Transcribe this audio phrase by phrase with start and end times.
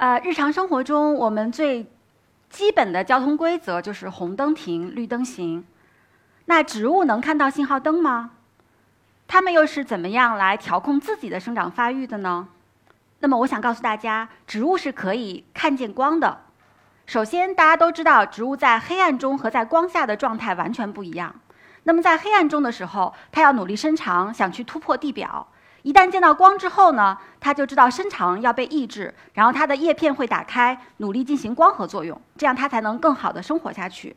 [0.00, 1.86] 呃，日常生活中我们最
[2.48, 5.66] 基本的交通规则就是红灯停，绿灯行。
[6.46, 8.30] 那植物能看到信号灯吗？
[9.28, 12.48] 它们又是怎么样来调控自己的生长发育的呢？
[13.18, 16.44] 那么我想告诉大家，植物是可以看见光的。
[17.04, 21.34] 首先，大家都知道，植物在黑暗中和在光下的状态完全不一样。
[21.82, 25.46] 那么在黑暗中的时候，它要努力伸长，想去突破地表。
[25.82, 34.14] 一旦见到光之后呢，它就知道伸长要被抑制，然后它的叶片会打开，努力进行光合作用，这样它才能更好的生活下去。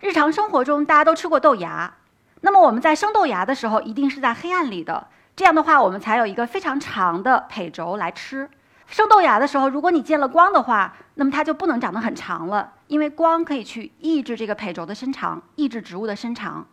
[0.00, 1.94] 日常生活中，大家都吃过豆芽，
[2.40, 8.50] 那么我们在生豆芽的时候，一定是在黑暗里的，这样的话，我们才有一个非常长的胚轴来吃。
[8.86, 16.66] 生豆芽的时候，如果你见了光的话，那么它就不能长得很长了，因为光可以去抑制这个胚轴的伸长，抑制植物的伸长。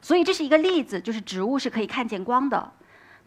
[0.00, 2.72] 所以这是一个例子，就是植物是可以看见光的。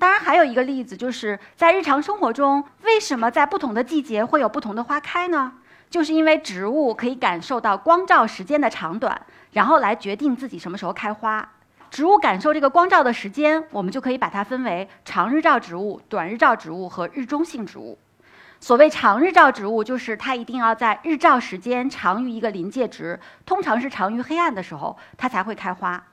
[0.01, 5.51] 当然，还有一个例子，就是在日常生活中，为什么在不同的季节会有不同的花开呢？
[5.91, 9.21] 就是因为植物可以感受到光照时间的长短，
[9.51, 11.47] 然后来决定自己什么时候开花。
[11.91, 17.99] 植物感受这个光照的时间，我们就可以把它分为长日照植物、短日照植物和日中性植物。
[18.59, 26.03] 所谓长日照植物，就是它一定要在日照时间长于一个临界值，通常是长于黑暗的时候，它才会开花。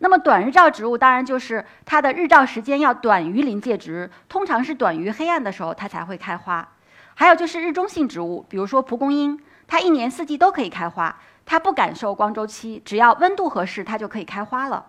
[0.00, 6.68] 那么短日照植物当然就是它的日照时间要短于临界值，通常是短于黑暗的时候它才会开花。
[7.14, 14.86] 还有就是日中性植物，比如说蒲公英，它一年四季都可以开花，它不感受光周期，只要温度合适，它就可以开花了。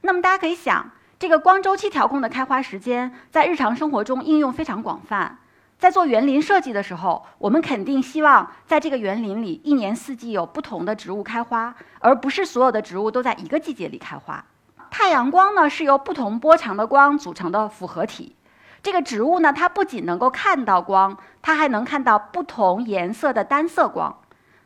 [0.00, 5.38] 那么大家可以想，这个光周期调控的开花时间，在日常生活中应用非常广泛。
[5.80, 14.44] 在做园林设计的时候，我们肯定希望在这个园林里一年四季有不同的植物开花，而不是所有的植物都在一个季节里开花。
[14.90, 18.36] 太阳光呢是由不同波长的光组成的复合体。
[18.82, 24.14] 这个植物呢，它不仅能够看到光，它还能看到不同颜色的单色光。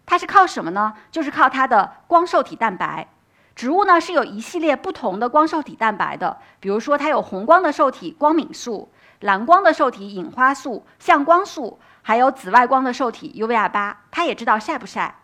[0.04, 0.94] 它是靠什么呢？
[1.12, 3.06] 就是靠它的光受体蛋白。
[3.54, 8.88] 植物呢是有一系列不同的光受体蛋白的，比如说它有红光的受体光敏素。
[9.20, 15.16] 蓝光的受体隐花素、向光素，还有紫外光的受体 UVR 八，它也知道晒不晒。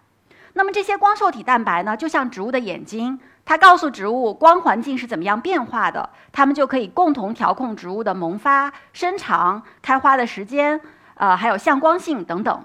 [0.55, 10.81] 那么这些光受体蛋白呢，就像植物的眼睛，它告诉植物光环境是怎么样变化的，它们就可以共同调控植物的萌发、生长、开花的时间，
[11.15, 12.65] 呃，还有向光性等等。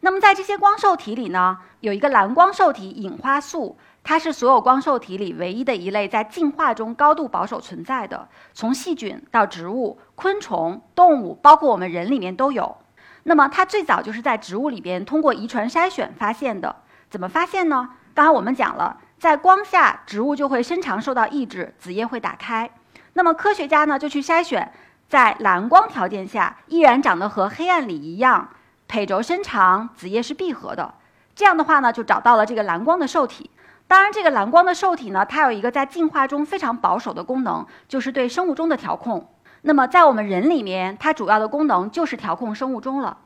[0.00, 3.76] 那么在这些光受体里呢，有一个蓝光受体隐花素。
[4.04, 12.78] 它是所有光受体里唯一的一类在进化中高度保守存在的，从细菌到植物、昆虫、动物，包括我们人里面都有。
[13.22, 16.74] 那么它最早就是在植物里边通过遗传筛选发现的。
[17.08, 17.90] 怎么发现呢？
[18.14, 22.70] 刚刚我们讲了，在光下植物就会伸长受到抑制，子叶会打开。
[23.12, 24.72] 那么科学家呢就去筛选，
[25.08, 28.48] 在蓝光条件下依然长得和黑暗里一样，
[28.88, 30.94] 胚轴伸长，子叶是闭合的。
[31.34, 33.50] 这样的话呢，就找到了这个蓝光的受体。
[33.92, 39.28] 当然，这个蓝光的受体呢，它有一个在进化中非常保守的功能，就是对生物钟的调控。
[39.60, 43.18] 那么在我们人里面，它主要的功能就是调控生物钟了。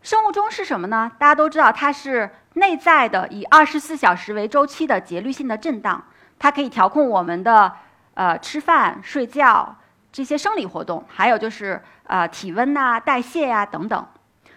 [0.00, 1.12] 生物钟是什么呢？
[1.18, 6.02] 大家都知道，它是内在的以二十四小时为周期的节律性的震荡，
[6.38, 7.70] 它可以调控我们的
[8.14, 9.76] 呃吃饭、睡觉
[10.10, 14.06] 这些生理活动，还有就是呃体温呐、代谢呀等等。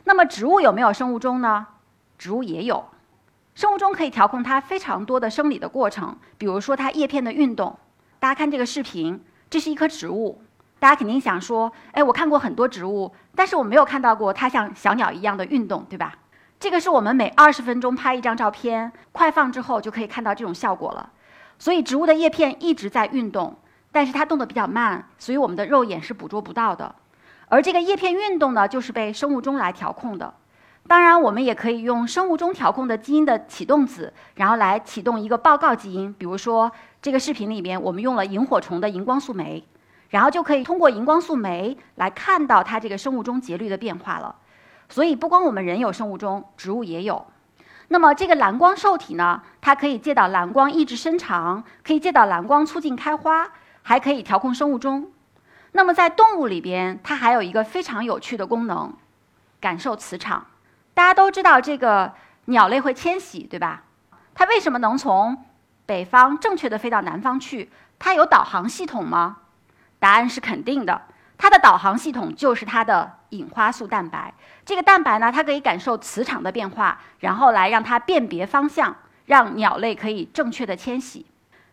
[0.05, 1.67] 那么植物有没有生物钟呢？
[2.17, 2.85] 植物也有。
[3.59, 7.77] 生物钟可以调控它非常多的生理的过程，比如说它叶片的运动。
[8.17, 10.41] 大家看这个视频，这是一棵植物。
[10.79, 16.15] 大家肯定想说，哎，我看过很多植物，但是我没有看到过它像小鸟一样的运动，对吧？
[16.57, 21.11] 这个是我们每二十分钟拍一张照片，快放之后就可以看到这种效果了。
[21.57, 23.53] 所以植物的叶片一直在运动，
[23.91, 26.95] 但是它动得比较慢，所以我们的肉眼是捕捉不到的。
[27.49, 30.33] 而这个叶片运动呢，就是被生物钟来调控的。
[30.88, 36.12] 当然，我们也可以用生物钟调控的基因的启动子，然后来启动一个报告基因。
[36.13, 39.63] 比如说，这个视频里面我们用了萤火虫的荧光素酶，
[40.09, 44.36] 然后就可以通过荧光素酶来看到它这个生物钟节律的变化了。
[44.88, 47.27] 所以，不光我们人有生物钟，植物也有。
[47.89, 53.48] 那么，这个蓝光受体呢，它可以借导蓝光抑制伸长，可以借导蓝光促进开花，
[53.83, 55.12] 还可以调控生物钟。
[55.74, 58.92] 那么，在动物里边，它还有一个非常有趣的功能，
[59.62, 60.48] 感受磁场。
[61.00, 62.13] 大家都知道这个
[62.48, 63.84] 鸟类会迁徙，对吧？
[64.36, 65.46] 它为什么能从
[65.86, 67.69] 北方正确的飞到南方去？
[67.98, 69.38] 它有导航系统吗？
[69.98, 71.04] 答案是肯定的。
[71.38, 74.34] 它的导航系统就是它的隐花素蛋白。
[74.66, 78.94] 这个蛋白呢，它可以感受磁场的变化，然后来让它辨别方向，
[79.25, 81.25] 让鸟类可以正确的迁徙，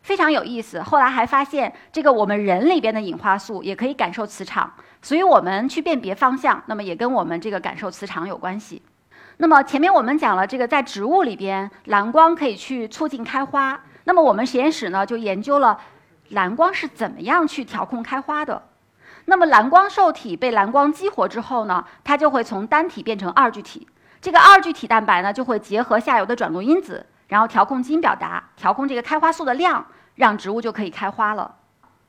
[0.03, 0.81] 非常有意思。
[0.81, 8.81] 后来还发现，这个我们人里边的隐花素也可以感受磁场，所以我们去辨别方向，那么也跟我们这个感受磁场有关系。
[9.39, 13.79] 那么前面我们讲了这个在植物里边，蓝光可以去促进开花。
[14.05, 15.79] 那么我们实验室呢就研究了
[16.31, 18.63] 蓝光是怎么样去调控开花的。
[19.27, 23.87] 那么蓝光受体被蓝光激活之后呢，它就会从单体变成二聚体。
[24.23, 29.85] 这个二聚体蛋白呢就会结合下游的转录因子，然后调控基因表达，调控这个开花素的量，
[30.15, 31.57] 让植物就可以开花了。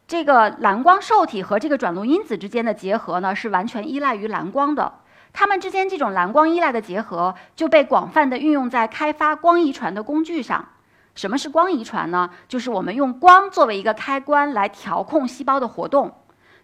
[0.07, 4.93] 这个蓝光受体和这个转录因子之间的结合呢，是完全依赖于蓝光的。
[5.39, 10.65] 它们之间这种蓝光依赖的结合就被广泛的运用在开发光遗传的工具上。
[11.13, 12.31] 什么是光遗传呢？
[12.47, 16.11] 就是我们用光作为一个开关来调控细胞的活动。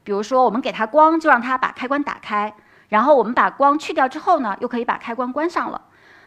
[0.04, 2.52] 比如说，我们给它光，就让它把开关打开；
[2.90, 5.80] 然后我们把光去掉之后呢，又可以把开关关上了。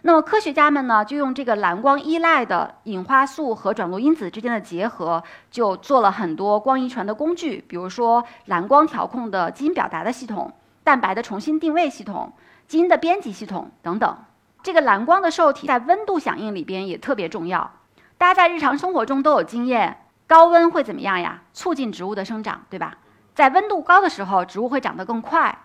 [0.03, 5.21] 那么科学家们呢，就用这个蓝光依赖的隐花素和转录因子之间的结合，
[5.51, 10.53] 就做了很多光遗传的工具，比如说蓝光调控的基因表达的系统、
[10.87, 12.33] 蛋白的重新定位系统、
[12.69, 14.19] 基因的编辑系统等等。
[14.63, 17.73] 这个蓝光的受体在温度响应里边也特别重要。
[18.17, 21.43] 大家在日常生活中都有经验，高温会怎么样呀？
[21.53, 22.99] 促进植物的生长，对吧？
[23.35, 25.59] 在温度高的时候，植物会长得更快。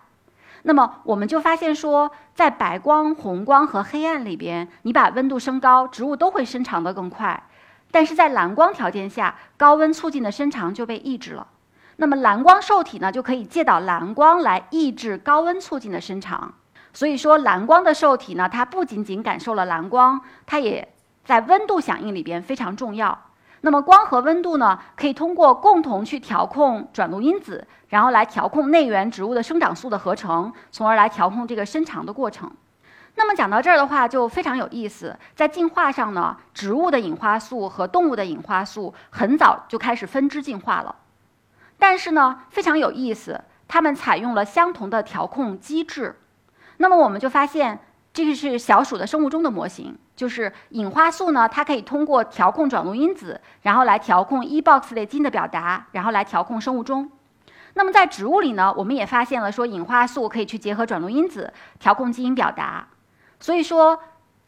[0.64, 7.44] 那么我们就发现说，在白光、红光和黑暗里边，你把温度升高，植物都会生长得更快。
[7.92, 11.46] 但是在蓝光条件下，高温促进的生长就被抑制了。
[12.02, 16.52] 那么蓝光受体呢，就可以借导蓝光来抑制高温促进的生长。
[16.92, 20.92] 所以说，蓝光的受体呢，它不仅仅感受了蓝光，它也
[21.24, 23.16] 在温度响应里边非常重要。
[23.60, 32.50] 那么光和温度呢，可以通过共同去调控转录因子，然后来调控内源植物的生长素的合成，从而来调控这个生长的过程。
[33.14, 35.16] 那么讲到这儿的话，就非常有意思。
[35.36, 40.92] 在进化上呢，植物的隐花素和动物的隐花素很早就开始分支进化了，
[41.82, 46.14] 但是呢，非常有意思，它们采用了相同的调控机制。
[46.76, 47.80] 那么我们就发现。
[48.14, 57.10] 这个是小鼠的生物钟的模型，就是隐花素呢，它可以通过调控转录因子，然后来调控 e-box 类基因的表达，然后来调控生物钟。
[57.72, 62.86] 那么在植物里呢，我们也发现了说隐花素可以去结合转录因子调控基因表达。
[63.40, 63.98] 所以说，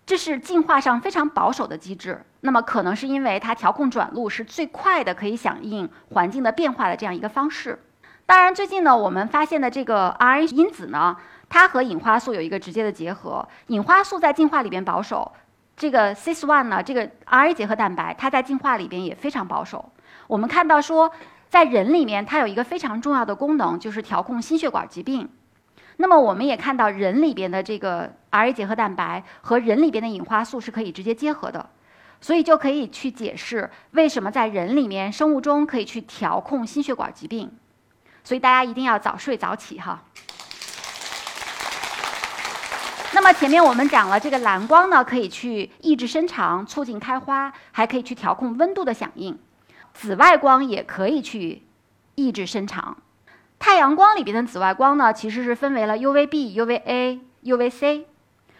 [0.07, 2.25] 这是进化上非常保守的机制。
[2.41, 7.79] 那么可能是因为它调控转录是最快的，可以响应环境的变化的这样一个方式。
[8.27, 11.17] 当然，最近呢，我们发现的这个 RA 因子呢。
[11.47, 13.47] 它和隐花素有一个直接的结合。
[13.69, 15.31] 隐花素在进化里边保守，
[15.77, 19.93] 这个 cis1 呢，这个 RA 结合蛋白，它在进化里边也非常保守。
[20.27, 21.13] 我们看到说，
[21.49, 25.29] 在人里面，它有一个非常重要的功能，就是调控心血管疾病。
[25.97, 31.71] 那么，我们也看到人里边的这个 RA 结合蛋白和人里边的隐花素是可以直接结合的，
[32.21, 37.53] 所以就可以去解释为什么在人里面生物钟可以去调控心血管疾病。
[38.25, 40.03] 所以大家一定要早睡早起哈。
[43.13, 49.39] 那么前面我们讲了，这个蓝光呢可以去抑制生长、促进开花，还可以去调控温度的响应。
[49.93, 51.63] 紫外光也可以去
[52.17, 52.97] 抑制生长。
[53.59, 58.05] 太阳光里边的紫外光呢，其实是分为了 UVB、UVA、UVC。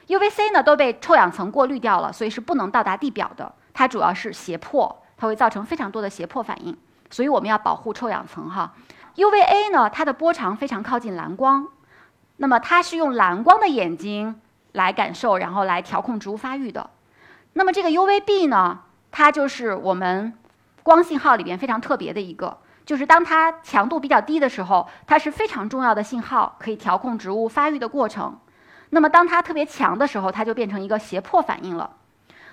[0.07, 3.55] UVC 呢都被臭氧层过滤掉了，所以是不能到达地表的。
[3.73, 6.77] 它主要是胁迫，它会造成非常多的胁迫反应，
[7.11, 8.75] 所以我们要保护臭氧层哈。
[9.17, 11.69] UVA 呢，它的波长非常靠近蓝光，
[12.37, 14.41] 那么它是用蓝光的眼睛。
[14.75, 16.91] 来感受，然后来调控植物发育的。
[17.53, 18.81] 那么这个 UVB 呢，
[19.13, 20.37] 它就是我们
[20.83, 28.39] 光信号里边非常特别的一个，就是当它强度比较低的时候，它是非常重要的信号，可以调控植物发育的过程。
[28.91, 31.97] 那么当它特别强的时候，它就变成一个胁迫反应了。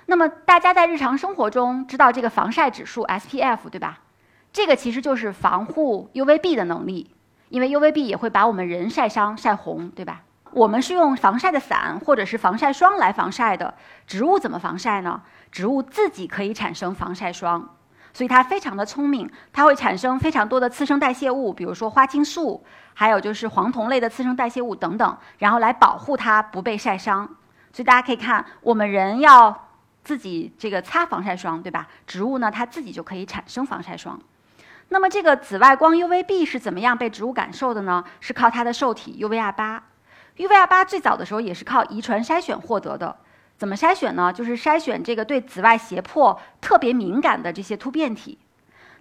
[0.07, 3.99] 那么大家在日常生活中知道这个防晒指数 SPF 对吧？
[4.51, 7.13] 这个其实就是防护 UVB 的能力，
[7.49, 10.23] 因为 UVB 也会把我们人晒伤、晒红，对吧？
[10.51, 13.73] 我们是用防晒的伞或者是防晒霜来防晒的。
[14.05, 15.21] 植物怎么防晒呢？
[15.51, 17.77] 植物自己可以产生防晒霜，
[18.13, 22.63] 所以它非常的聪明，它会产生非常多的次生代谢物，比如说花青素，
[22.93, 27.25] 还有就是黄酮类的次生代谢物等等，然后来保护它不被晒伤。
[27.73, 29.69] 所以大家可以看，我们人要
[30.03, 31.87] 自己这个擦防晒霜，对吧？
[32.05, 34.19] 植物呢，它自己就可以产生防晒霜。
[34.89, 38.03] 那么这个紫外光 UVB 是怎么样被植物感受的呢？
[38.19, 39.81] 是靠它的受体 UVR 八。
[40.35, 43.15] UVR 八最早的时候也是靠遗传筛选获得的，
[43.61, 44.33] 怎么筛选呢？
[44.33, 48.39] 就是筛选这个对紫外胁迫特别敏感的这些突变体。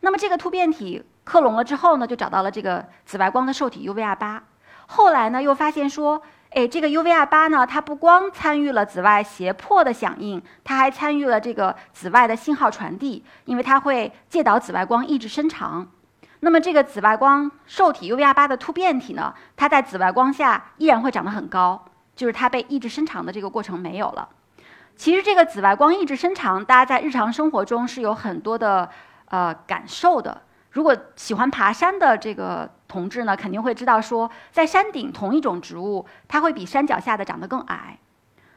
[0.01, 4.45] 那么这个突变体克隆了之后呢，就找到了这个紫外光的受体 UVR 八。
[4.85, 15.89] 后来呢，又发现说，哎，这个 UVR 八呢，它不光参与了紫外胁迫的响应，它还参与了这个紫外的信号传递，因为它会借导紫外光抑制伸长。
[16.41, 24.29] 那么这个紫外光受体 UVR 八的突变体呢，它在紫外光下依然会长得很高，就是它被抑制伸长的这个过程没有了。
[25.01, 28.87] 其实这个紫外光抑制伸长，大家在日常生活中是有很多的
[29.31, 30.43] 呃感受的。
[30.73, 37.99] 如果喜欢爬山的这个同志呢，肯定会知道说，在山顶同一种植物，它会比山脚下的长得更矮。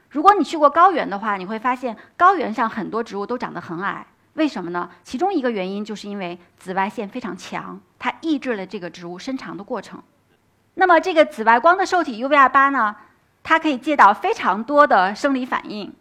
[0.09, 4.05] 如果你去过高原的话，你会发现高原上很多植物都长得很矮。
[4.33, 4.89] 为什么呢？
[5.01, 10.03] 其中一个原因就是因为紫外线非常强，它抑制了这个植物伸长的过程。
[10.73, 12.93] 那么这个紫外光的受体 UVR8 呢，
[13.43, 15.95] 它可以借到非常多的生理反应。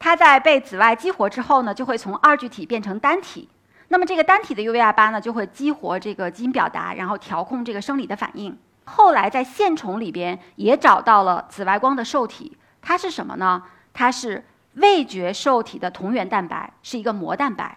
[0.00, 3.48] 它在被紫外激活之后呢，就会从二聚体变成单体。
[3.88, 8.58] 那么这个单体的 UVR8 呢，就会激活这个基因表达，然后调控这个生理的反应。
[8.84, 13.62] 后来在线虫里边也找到了紫外光的受体，它是什么呢？
[13.92, 17.76] 它是味觉受体的同源蛋白，是一个膜蛋白。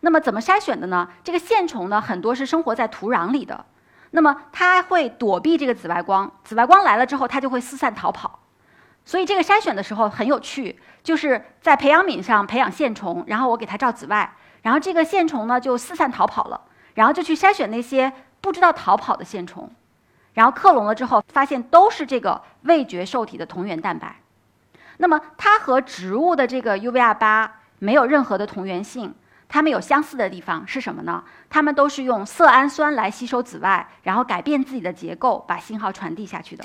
[0.00, 1.08] 那么怎么筛选的呢？
[1.22, 3.64] 这个线虫呢，很多是生活在土壤里的，
[4.10, 8.40] 那么它会躲避这个紫外光，紫外光来了之后，它就会四散逃跑。
[9.04, 14.34] 所以这个筛选的时候很有趣，就是在培养皿上培养线虫，然后我给它照紫外。
[14.62, 16.60] 然后这个线虫呢就四散逃跑了，
[16.94, 19.68] 然后就去筛选那些不知道逃跑的线虫，
[20.34, 24.16] 然后克隆了之后发现都是这个味觉受体的同源蛋白。
[24.98, 29.12] 那么它和植物的这个 UVR8 没有任何的同源性，
[29.48, 31.24] 它们有相似的地方是什么呢？
[31.50, 36.64] 它们都是用色氨酸来吸收紫外，然后改变自己的结构，把信号传递下去的。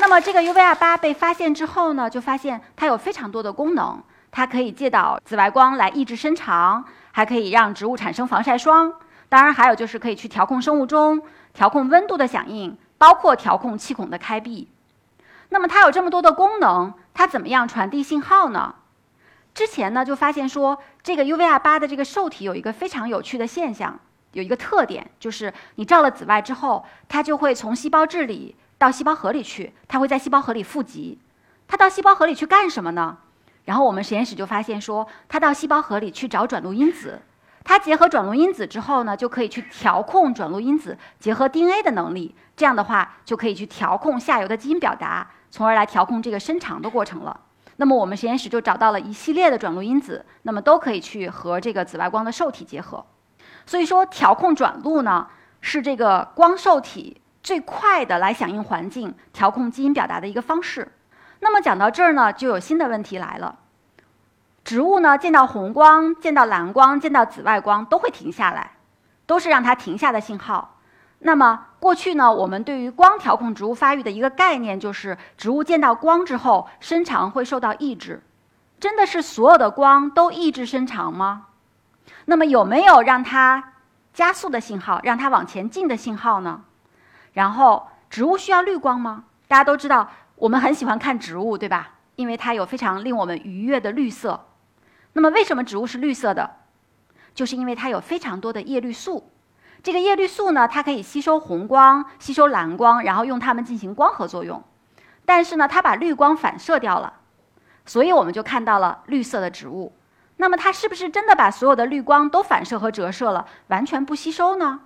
[0.00, 4.02] 那么这个 UVR8 被发现之后呢，就发现它有非常多的功能。
[4.30, 8.92] 它可以借导紫外光来抑制伸长，还可以让植物产生防晒霜。
[9.28, 11.20] 当然，还有就是可以去调控生物钟、
[11.52, 14.68] 调控温度的响应，包括调控气孔的开闭。
[15.48, 18.74] 那么它有这么多的功能，它怎么样传递信号呢？
[19.54, 23.98] 之前呢就发现说，这个 UVR8 的这个受体有一个非常有趣的现象，
[24.32, 31.18] 有一个特点，就是你照了紫外之后，它就会从细胞质里到细胞核里去，它会在细胞核里富集。
[31.66, 33.18] 它到细胞核里去干什么呢？
[33.64, 37.20] 然后我们实验室就发现说，它到细胞核里去找转录因子，
[37.64, 42.34] 它结合转录因子之后呢，就可以去调控转录因子结合 DNA 的能力。
[42.56, 47.38] 这样的话，就可以去调控下游的基因表达，从而来调控这个伸长的过程了。
[47.76, 53.04] 那么我们实验室就找到了一系列的转录因子，那么都可以去和这个紫外光的受体结合。
[53.66, 55.28] 所以说，调控转录呢，
[55.60, 60.92] 是这个光受体最快的来响应环境、调控基因表达的一个方式。
[61.40, 63.60] 那么讲到这儿呢，就有新的问题来了。
[64.64, 68.72] 植物呢，见到红光、见到蓝光、见到紫外光都会停下来，
[69.24, 70.76] 都是让它停下的信号。
[71.20, 78.22] 那么过去呢，我们对于光调控植物发育的一个概念就是，植物见到光之后，伸长会受到抑制。
[78.78, 81.46] 真的是所有的光都抑制伸长吗？
[82.26, 83.72] 那么有没有让它
[84.12, 86.64] 加速的信号，让它往前进的信号呢？
[87.38, 89.22] 然后，植物需要绿光吗？
[89.46, 90.10] 大家都知道。
[90.34, 91.90] 我们很喜欢看植物，对吧？
[92.16, 94.48] 因为它有非常令我们愉悦的绿色。
[95.12, 96.56] 那么，为什么植物是绿色的？
[97.36, 99.30] 就是因为它有非常多的叶绿素。
[99.84, 104.60] 这个叶绿素呢，它可以吸收红光、吸收蓝光，然后用它们进行光合作用。
[105.24, 107.20] 但是呢，它把绿光反射掉了，
[107.86, 109.92] 所以我们就看到了绿色的植物。
[110.38, 114.80] 那么，它是不是真的把所有的绿光都反射和折射了，完全不吸收呢？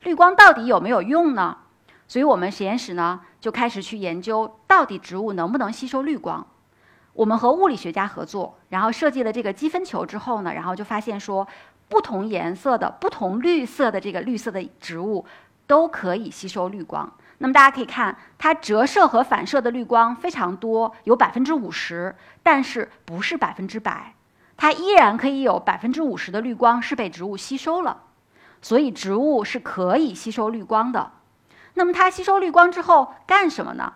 [0.00, 1.58] 绿光到底有没有用呢？
[2.08, 6.46] 所以我们实验室呢就开始去研究，到底植物能不能吸收绿光。
[7.12, 11.48] 我们和物理学家合作，然后设计了这个积分球之后呢，然后就发现说，
[11.88, 15.24] 不同颜色的、不同绿色的这个绿色的植物
[15.66, 17.10] 都可以吸收绿光。
[17.38, 24.14] 那么大家可以看，它折射和反射的绿光非常多，有百分之五十，但是不是百分之百，
[24.56, 28.02] 它依然可以有百分之五十的绿光是被植物吸收了。
[28.60, 31.12] 所以植物是可以吸收绿光的。
[31.78, 33.92] 那么它吸收绿光之后干什么呢？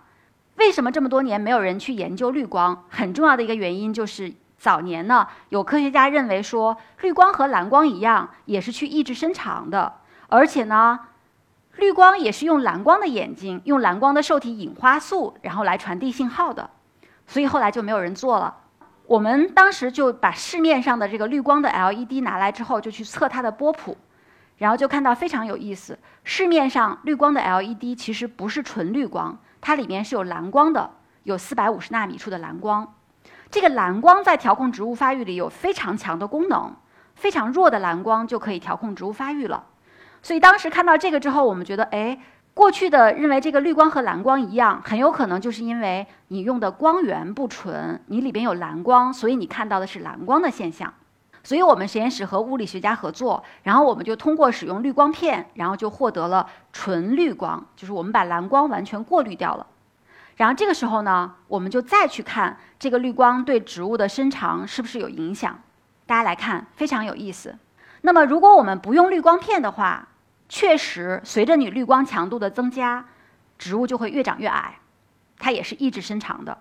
[0.57, 2.85] 为什么这么多年没有人去研究绿光？
[2.91, 9.95] 很重要的一个原因就是早年呢，有科学家认为说，绿光和蓝光一样，也是去抑制伸长的，
[10.29, 11.01] 而且呢，
[11.77, 16.69] 绿光也是用蓝光的眼睛，用蓝光的受体隐花素，然后来传递信号的，
[17.27, 18.59] 所以后来就没有人做了。
[19.07, 23.97] 我们当时就把市面上的这个绿光的 LED 拿来之后，就去测它的波谱。
[24.61, 30.91] 然后就看到非常有意思，市面上绿光的 LED 其实不是纯绿光，它里面是有蓝光的，
[31.23, 32.93] 有四百五十纳米处的蓝光。
[33.51, 36.75] 这个蓝光在调控植物发育里有非常强的功能，
[37.15, 39.65] 非常弱的蓝光就可以调控植物发育了。
[40.21, 42.21] 所以当时看到这个之后，我们觉得，哎，
[42.53, 50.93] 过去的认为这个绿光和蓝光一样，很有可能就是因为你用的光源不纯，你里边有蓝光，所以你看到的是蓝光的现象。
[51.43, 59.67] 所以我们实验室和物理学家合作，然后我们就通过使用滤光片，然后就获得了纯绿光，就是我们把蓝光完全过滤掉了。
[60.37, 65.59] 然后这个时候呢，我们就再去看这个绿光对植物的伸长是不是有影响。
[66.07, 67.57] 大家来看，非常有意思。
[68.03, 70.09] 那么如果我们不用滤光片的话，
[70.49, 73.07] 确实随着你滤光强度的增加，
[73.59, 74.79] 植物就会越长越矮，
[75.39, 76.57] 它也是抑制伸长的。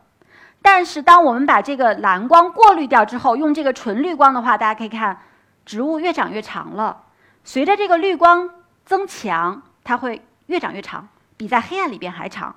[0.61, 5.19] 但是，当我们把这个蓝光过滤掉之后，用这个纯绿光的话，大家可以看，
[5.65, 7.03] 植物越长越长了。
[7.43, 8.49] 随着这个绿光
[8.85, 12.55] 增强，它会越长越长，比在黑暗里边还长。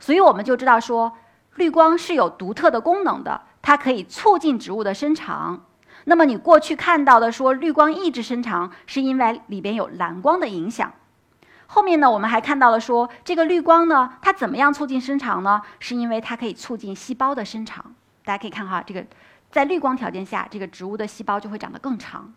[0.00, 1.12] 所以我们就知道说，
[1.56, 5.64] 绿光是有独特的功能的，它可以促进植物的生长。
[6.04, 10.92] 那么你过去看到的说绿光抑制生长，是因为里边有蓝光的影响。
[11.74, 15.62] 后面呢，我们还看到了说，这个绿光呢，它怎么样促进生长呢？
[15.78, 17.82] 是因为它可以促进细胞的生长。
[18.26, 19.02] 大家可以看哈，这个
[19.50, 22.30] 在绿光条件下，这个植物的细胞就会长得更长。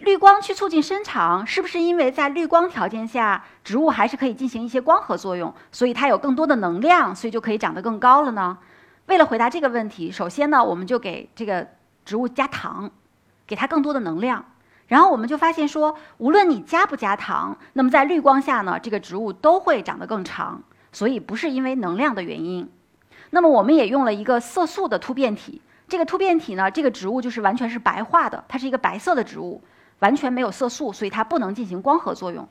[0.00, 8.58] 绿光去促进生长，是不是因为在绿光条件下，植物还是可以进行一些光合作用，所以它有更多的能量，所以就可以长得更高了呢？
[9.06, 11.66] 为了回答这个问题，首先呢，我们就给这个
[12.04, 12.90] 植物加糖，
[13.46, 14.44] 给它更多的能量。
[14.88, 20.60] 然后我们就发现说，无论你加不加糖，那么在绿光下呢，这个植物都会长得更长。
[20.90, 22.66] 所以不是因为能量的原因。
[23.30, 25.60] 那么我们也用了一个色素的突变体。
[25.86, 29.62] 这个突变体呢，这个植物就是完全是白化的，它是一个白色的植物，
[29.98, 32.48] 完全没有色素，所以它不能进行光合作用。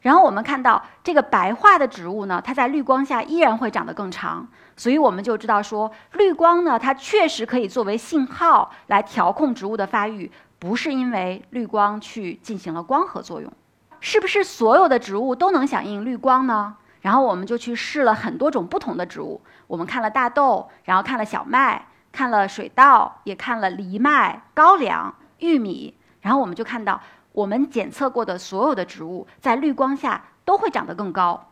[0.00, 4.46] 然后我们看到这个白化的植物呢，它在绿光下依然会长得更长。
[4.76, 10.30] 所以我们就知道说，绿光呢，它确实可以作为信号来调控植物的发育。
[10.60, 13.50] 不是因为绿光去进行了光合作用，
[13.98, 16.76] 是不是所有的植物都能响应绿光呢？
[17.00, 27.00] 然后我们就去试了很多种不同的植物，我们看了大豆，然后看了小麦，看了水稻，也看了藜麦、高粱、玉米，然后我们就看到，
[27.32, 31.48] 我们检测过的所有的植物在绿光下都会长得更高。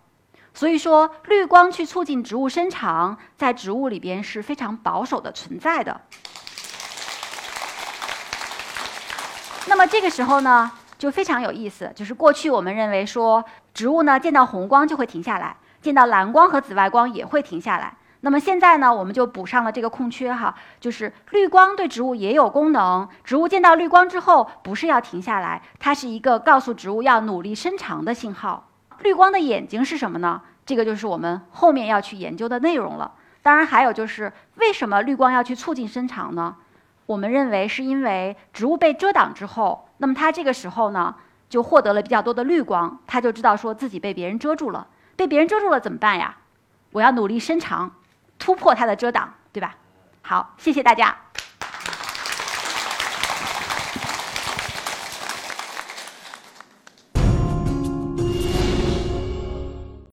[0.53, 6.03] 所以说，绿光去促进植物生长，在植物里边是非常保守的存在的。
[9.69, 11.93] 那么这个时候呢，就非常有意思。
[11.95, 17.95] 就是过去我们认为说，植物呢见到红光就会停下来，见到蓝光和紫外光也会停下来。
[18.23, 23.09] 那么现在呢，我们就补上了这个空缺哈，就是绿光对植物也有功能。
[23.23, 28.71] 植物见到绿光之后，不是要停下来，它是一个告诉植物要努力伸长的信号。
[29.01, 30.41] 绿光的眼睛是什么呢？
[30.67, 33.13] 这个就是我们后面要去研究的内容了。
[33.43, 36.57] 当然还有就是，为什么绿光要去促进生长呢？
[37.09, 41.15] 我们认为是因为植物被遮挡之后，那么它这个时候呢，
[41.49, 46.37] 就获得了比较多的绿光，它就知道说自己被别人遮住了，被别人遮住了怎么办呀？
[46.93, 47.93] 我要努力伸长，
[48.39, 49.77] 突破它的遮挡，对吧？
[50.21, 51.17] 好，谢谢大家。